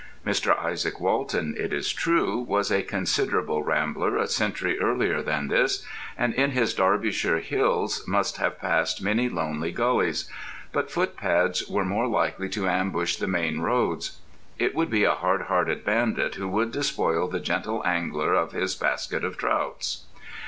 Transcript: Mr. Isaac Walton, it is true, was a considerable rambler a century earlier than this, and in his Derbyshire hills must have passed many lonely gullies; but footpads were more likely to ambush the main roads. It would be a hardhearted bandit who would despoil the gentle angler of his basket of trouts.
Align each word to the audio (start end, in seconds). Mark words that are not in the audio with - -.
Mr. 0.25 0.57
Isaac 0.57 0.99
Walton, 0.99 1.53
it 1.55 1.71
is 1.71 1.93
true, 1.93 2.39
was 2.39 2.71
a 2.71 2.81
considerable 2.81 3.61
rambler 3.61 4.17
a 4.17 4.27
century 4.27 4.79
earlier 4.79 5.21
than 5.21 5.47
this, 5.47 5.85
and 6.17 6.33
in 6.33 6.49
his 6.53 6.73
Derbyshire 6.73 7.37
hills 7.37 8.03
must 8.07 8.37
have 8.37 8.57
passed 8.59 8.99
many 9.03 9.29
lonely 9.29 9.71
gullies; 9.71 10.27
but 10.71 10.89
footpads 10.89 11.67
were 11.67 11.85
more 11.85 12.07
likely 12.07 12.49
to 12.49 12.67
ambush 12.67 13.17
the 13.17 13.27
main 13.27 13.59
roads. 13.59 14.17
It 14.57 14.73
would 14.73 14.89
be 14.89 15.03
a 15.03 15.13
hardhearted 15.13 15.85
bandit 15.85 16.33
who 16.33 16.47
would 16.47 16.71
despoil 16.71 17.27
the 17.27 17.39
gentle 17.39 17.85
angler 17.85 18.33
of 18.33 18.53
his 18.53 18.73
basket 18.73 19.23
of 19.23 19.37
trouts. 19.37 20.05